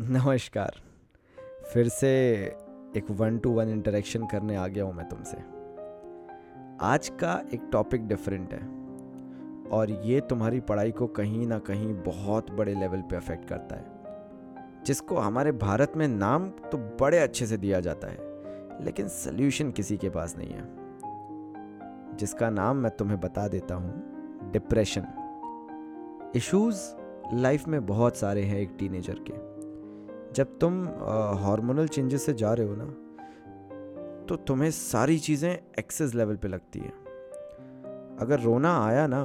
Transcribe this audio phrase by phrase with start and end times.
[0.00, 0.76] नमस्कार।
[1.72, 2.08] फिर से
[2.96, 5.36] एक वन टू वन इंटरेक्शन करने आ गया हूँ मैं तुमसे।
[6.86, 8.60] आज का एक टॉपिक डिफरेंट है,
[9.68, 14.84] और ये तुम्हारी पढ़ाई को कहीं ना कहीं बहुत बड़े लेवल पे अफेक्ट करता है।
[14.86, 19.96] जिसको हमारे भारत में नाम तो बड़े अच्छे से दिया जाता है, लेकिन सल्यूशन किसी
[19.96, 25.12] के पास नहीं है। जिसका नाम मैं तुम्हें बता देता हूँ डिप्रेशन
[26.36, 26.88] इश्यूज़
[27.34, 29.47] लाइफ में बहुत सारे हैं एक टीनेजर के।
[30.38, 30.82] जब तुम
[31.42, 32.84] हार्मोनल चेंजेस से जा रहे हो ना
[34.26, 36.92] तो तुम्हें सारी चीज़ें एक्सेस लेवल पे लगती है।
[38.20, 39.24] अगर रोना आया ना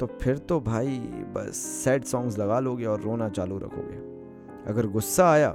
[0.00, 0.98] तो फिर तो भाई
[1.34, 3.96] बस सैड सॉन्ग्स लगा लोगे और रोना चालू रखोगे।
[4.70, 5.50] अगर गुस्सा आया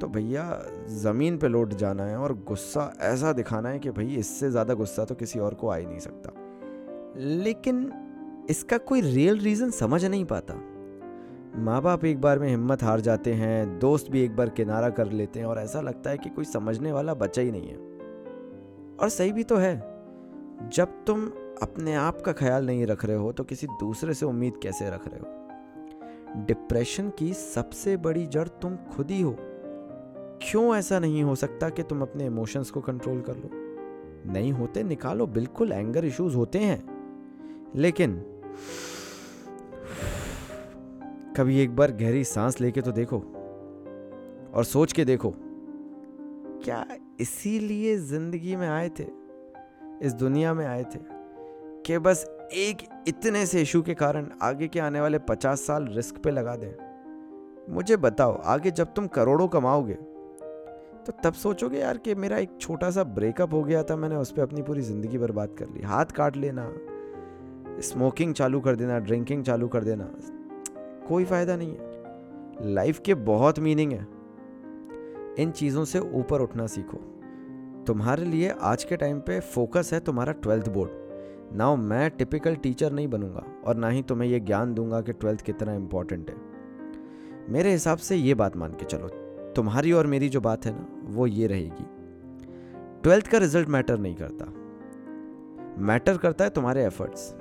[0.00, 0.44] तो भैया
[0.96, 5.04] ज़मीन पे लौट जाना है और गुस्सा ऐसा दिखाना है कि भाई इससे ज़्यादा गुस्सा
[5.04, 6.32] तो किसी और को आ ही नहीं सकता।
[7.44, 7.90] लेकिन
[8.50, 10.54] इसका कोई रियल रीज़न समझ नहीं पाता।
[11.56, 15.12] माँ बाप एक बार में हिम्मत हार जाते हैं, दोस्त भी एक बार किनारा कर
[15.12, 17.76] लेते हैं और ऐसा लगता है कि कोई समझने वाला बचा ही नहीं है।
[19.00, 19.76] और सही भी तो है,
[20.68, 21.26] जब तुम
[21.62, 25.08] अपने आप का ख्याल नहीं रख रहे हो तो किसी दूसरे से उम्मीद कैसे रख
[25.08, 25.26] रहे हो?
[26.46, 29.36] डिप्रेशन की सबसे बड़ी जड़ तुम खुद ही हो।
[30.42, 33.50] क्यों ऐसा नहीं हो सकता कि तुम अपने इमोशंस को कंट्रोल कर लो?
[34.32, 36.98] नहीं होते, निकालो, बिल्कुल एंगर इश्यूज़ होते हैं।
[37.76, 38.24] लेकिन
[41.38, 43.18] कभी एक बार गहरी सांस लेके तो देखो
[44.54, 45.32] और सोच के देखो।
[46.64, 46.84] क्या
[47.20, 49.06] इसीलिए ज़िंदगी में आए थे,
[50.02, 50.98] इस दुनिया में आए थे
[51.86, 56.18] कि बस एक इतने से इशू के कारण आगे के आने वाले पचास साल रिस्क
[56.22, 56.72] पे लगा दें।
[57.68, 59.94] मुझे बताओ, आगे जब तुम करोड़ों कमाओगे
[61.06, 64.32] तो तब सोचोगे यार कि मेरा एक छोटा सा ब्रेकअप हो गया था, मैंने उस
[64.32, 66.70] पर अपनी पूरी ज़िंदगी बर्बाद कर ली। हाथ काट लेना,
[67.82, 70.10] स्मोकिंग चालू कर देना, ड्रिंकिंग चालू कर देना
[71.08, 71.88] कोई फ़ायदा नहीं है।
[72.74, 74.06] लाइफ के बहुत मीनिंग है।
[75.38, 76.96] इन चीज़ों से ऊपर उठना सीखो।
[77.86, 80.90] तुम्हारे लिए आज के टाइम पे फोकस है तुम्हारा ट्वेल्थ बोर्ड
[81.56, 85.40] नाउ मैं टिपिकल टीचर नहीं बनूँगा और ना ही तुम्हें यह ज्ञान दूँगा कि ट्वेल्थ
[85.40, 86.36] कितना इंपॉर्टेंट है।
[87.48, 89.08] मेरे हिसाब से ये बात मान के चलो।
[89.56, 91.86] तुम्हारी और मेरी जो बात है ना, वो ये रहेगी।
[93.02, 94.44] ट्वेल्थ का रिज़ल्ट मैटर नहीं करता।
[95.82, 97.34] मैटर करता है तुम्हारे एफर्ट्स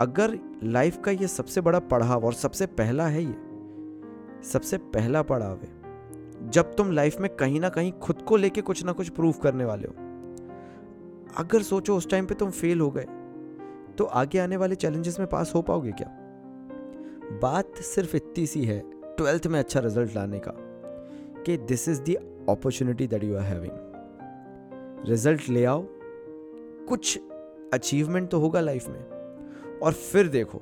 [0.00, 3.34] अगर लाइफ का ये सबसे बड़ा पड़ाव और सबसे पहला है ये,
[4.42, 8.84] सबसे पहला पड़ाव है, जब तुम लाइफ में कहीं ना कहीं खुद को लेके कुछ
[8.84, 9.94] ना कुछ प्रूव करने वाले हो।
[11.36, 13.06] अगर सोचो उस टाइम पे तुम फेल हो गए
[13.98, 16.08] तो आगे आने वाले चैलेंजेस में पास हो पाओगे क्या?
[17.42, 18.78] बात सिर्फ़ इतनी सी है,
[19.16, 20.52] ट्वेल्थ में अच्छा रिज़ल्ट लाने का,
[21.46, 22.16] कि this is the
[22.48, 25.84] opportunity that you are having result ले आओ,
[26.88, 27.18] कुछ
[27.72, 29.17] अचीवमेंट तो होगा लाइफ में
[29.82, 30.60] और फिर देखो,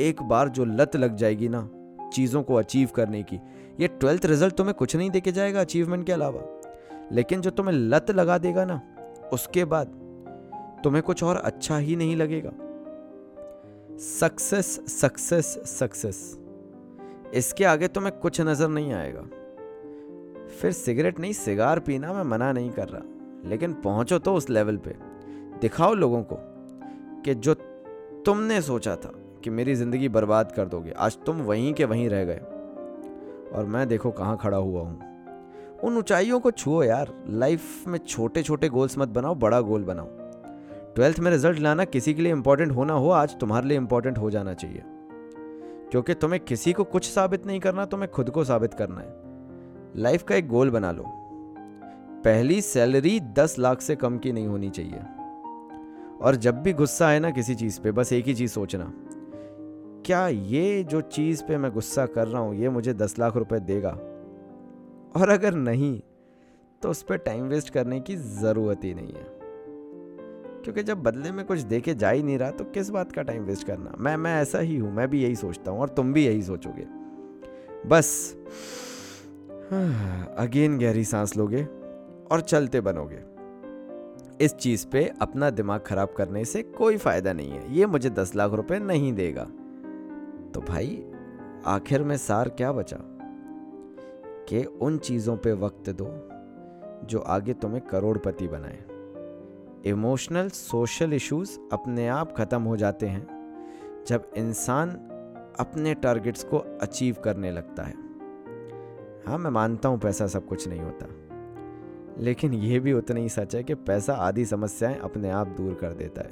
[0.00, 1.68] एक बार जो लत लग जाएगी ना
[2.14, 3.36] चीज़ों को अचीव करने की,
[3.80, 6.42] ये ट्वेल्थ रिज़ल्ट तुम्हें कुछ नहीं देके जाएगा अचीवमेंट के अलावा।
[7.12, 8.80] लेकिन जो तुम्हें लत लगा देगा ना,
[9.32, 9.86] उसके बाद
[10.84, 12.50] तुम्हें कुछ और अच्छा ही नहीं लगेगा।
[13.98, 16.38] सक्सेस सक्सेस सक्सेस
[17.34, 19.20] इसके आगे तुम्हें कुछ नज़र नहीं आएगा।
[20.52, 23.02] फिर सिगरेट नहीं सिगार पीना मैं मना नहीं कर रहा,
[23.48, 24.94] लेकिन पहुंचो तो उस लेवल पे।
[25.60, 26.36] दिखाओ लोगों को
[27.24, 27.54] कि जो
[28.26, 29.12] तुमने सोचा था
[29.44, 32.40] कि मेरी ज़िंदगी बर्बाद कर दोगे। आज तुम वहीं के वहीं रह गए
[33.54, 35.00] और मैं देखो कहाँ खड़ा हुआ हूँ।
[35.84, 40.06] उन ऊंचाइयों को छुओ यार। लाइफ में छोटे छोटे गोल्स मत बनाओ, बड़ा गोल बनाओ।
[40.94, 44.30] ट्वेल्थ में रिज़ल्ट लाना किसी के लिए इंपॉर्टेंट होना हो, आज तुम्हारे लिए इंपॉर्टेंट हो
[44.30, 44.82] जाना चाहिए।
[45.90, 49.14] क्योंकि तुम्हें किसी को कुछ साबित नहीं करना, तुम्हें खुद को साबित करना है।
[49.96, 51.04] लाइफ का एक गोल बना लो।
[52.24, 55.21] पहली सैलरी दस लाख से कम की नहीं होनी चाहिए।
[56.22, 58.92] और जब भी गुस्सा आए ना किसी चीज़ पे, बस एक ही चीज़ सोचना।
[60.06, 63.60] क्या ये जो चीज़ पे मैं गुस्सा कर रहा हूँ, ये मुझे दस लाख रुपए
[63.60, 63.90] देगा?
[65.16, 66.00] और अगर नहीं
[66.82, 69.42] तो उस पर टाइम वेस्ट करने की ज़रूरत ही नहीं है।
[70.62, 73.42] क्योंकि जब बदले में कुछ देखे जा ही नहीं रहा तो किस बात का टाइम
[73.42, 73.92] वेस्ट करना?
[73.98, 76.86] मैं मैं ऐसा ही हूँ, मैं भी यही सोचता हूँ और तुम भी यही सोचोगे।
[77.88, 78.36] बस।
[80.38, 81.64] अगेन गहरी सांस लोगे
[82.32, 83.31] और चलते बनोगे।
[84.42, 88.36] इस चीज़ पे अपना दिमाग खराब करने से कोई फ़ायदा नहीं है। ये मुझे दस
[88.36, 89.44] लाख रुपए नहीं देगा।
[90.54, 91.04] तो भाई,
[91.66, 92.96] आखिर में सार क्या बचा?
[94.48, 96.28] कि उन चीज़ों पे वक्त दो,
[97.06, 98.84] जो आगे तुम्हें करोड़पति बनाए।
[99.86, 103.26] इमोशनल सोशल इश्यूज़ अपने आप ख़त्म हो जाते हैं,
[104.06, 104.90] जब इंसान
[105.60, 107.94] अपने टारगेट्स को अचीव करने लगता है।
[109.26, 111.06] हाँ मैं मानता हूँ पैसा सब कुछ नहीं होता।
[112.18, 115.92] लेकिन यह भी उतना ही सच है कि पैसा आदि समस्याएँ अपने आप दूर कर
[115.92, 116.30] देता है।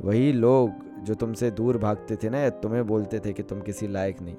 [0.00, 0.70] वही लोग
[1.02, 4.36] जो तुमसे दूर भागते थे ना, या तुम्हें बोलते थे कि तुम किसी लायक नहीं।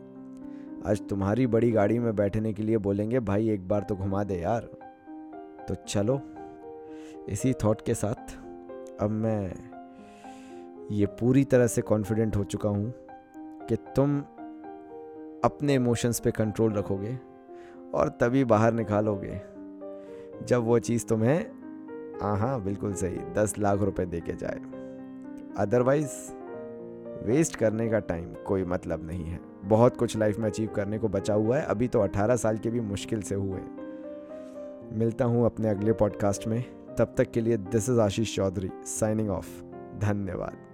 [0.86, 4.36] आज तुम्हारी बड़ी गाड़ी में बैठने के लिए बोलेंगे, भाई, एक बार तो घुमा दे
[4.36, 4.62] यार।
[5.68, 6.22] तो चलो,
[7.30, 8.39] इसी थॉट के साथ
[9.01, 9.54] अब मैं
[10.92, 12.94] ये पूरी तरह से कॉन्फिडेंट हो चुका हूँ
[13.69, 14.19] कि तुम
[15.44, 17.19] अपने इमोशंस पे कंट्रोल रखोगे
[17.94, 19.56] और तभी बाहर निकालोगे।
[20.45, 21.45] जब वो चीज़ तुम्हें
[22.22, 24.60] हाँ हाँ बिल्कुल सही, दस लाख रुपए दे के जाए।
[25.57, 26.10] अदरवाइज़
[27.25, 31.07] वेस्ट करने का टाइम कोई मतलब नहीं है। बहुत कुछ लाइफ में अचीव करने को
[31.07, 33.60] बचा हुआ है। अभी तो 18 साल के भी मुश्किल से हुए।
[34.94, 36.63] मिलता हूँ अपने अगले पॉडकास्ट में।
[36.98, 39.63] तब तक के लिए this is Ashish Chaudhary signing off
[40.00, 40.66] धन्यवाद।